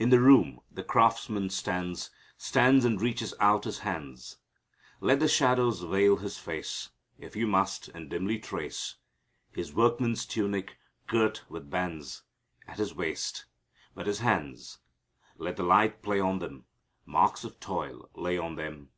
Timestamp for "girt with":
11.06-11.70